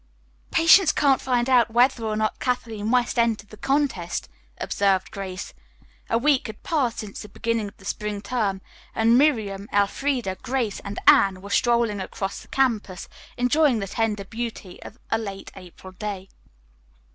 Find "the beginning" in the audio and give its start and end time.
7.21-7.67